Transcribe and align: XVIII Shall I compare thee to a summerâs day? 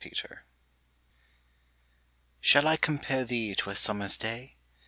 XVIII 0.03 0.37
Shall 2.39 2.67
I 2.67 2.75
compare 2.75 3.23
thee 3.23 3.53
to 3.53 3.69
a 3.69 3.73
summerâs 3.73 4.17
day? 4.17 4.55